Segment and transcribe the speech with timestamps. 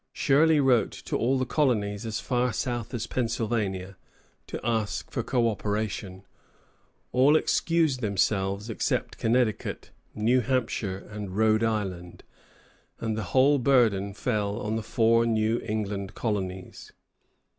[0.13, 3.97] Shirley wrote to all the colonies, as far south as Pennsylvania,
[4.47, 6.23] to ask for co operation.
[7.11, 12.23] All excused themselves except Connecticut, New Hampshire, and Rhode Island,
[12.99, 16.91] and the whole burden fell on the four New England colonies.